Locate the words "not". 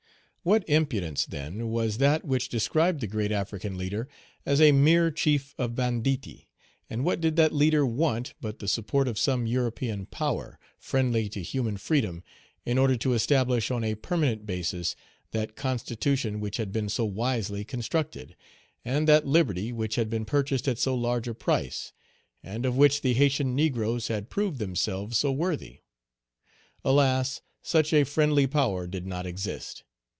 29.05-29.27